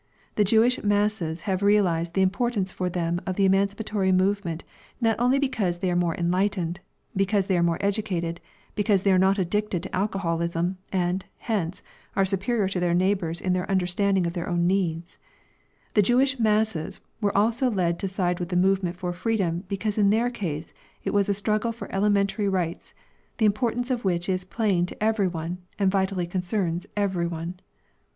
[0.33, 4.63] The Jewish masses have realised the importance for them of the emancipatory movement
[4.99, 6.79] not only because they are more enlightened,
[7.15, 8.41] because they are more educated,
[8.73, 11.83] because they are not addicted to alcoholism, and, hence,
[12.15, 15.19] are superior to their neighbours in their understanding of their own needs;
[15.93, 20.09] the Jewish masses were also led to side with the movement for freedom because in
[20.09, 20.73] their case
[21.03, 22.95] it was a struggle for elementary rights
[23.37, 27.59] the importance of which is plain to every one and vitally concerns every one.